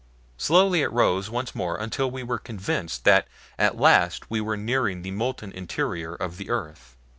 [0.39, 3.27] Slowly it rose once more until we were convinced that
[3.59, 6.97] at last we were nearing the molten interior of the earth.